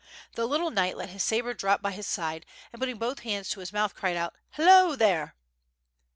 The 0.33 0.47
little 0.47 0.71
knight 0.71 0.97
let 0.97 1.09
his 1.09 1.23
sabre 1.23 1.53
drop 1.53 1.83
by 1.83 1.91
his 1.91 2.07
side, 2.07 2.47
and 2.73 2.79
putting 2.79 2.97
both 2.97 3.19
hands 3.19 3.49
to 3.49 3.59
his 3.59 3.71
mouth 3.71 3.93
cried 3.93 4.17
out 4.17 4.33
"Hello! 4.53 4.95
there." 4.95 5.35